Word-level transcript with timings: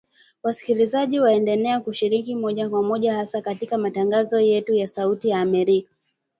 Wasikilizaji 0.43 1.19
waendelea 1.19 1.79
kushiriki 1.79 2.35
moja 2.35 2.69
kwa 2.69 2.83
moja 2.83 3.13
hasa 3.15 3.41
katika 3.41 3.77
matangazo 3.77 4.39
yetu 4.39 4.73
ya 4.73 4.87
Sauti 4.87 5.29
ya 5.29 5.39
Amerika. 5.41 5.91